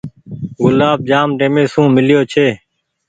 گلآب 0.63 0.99
جآم 1.09 1.29
ٽيمي 1.39 1.63
سون 1.73 1.87
ميليو 1.95 2.19
ڇي۔ 2.31 2.47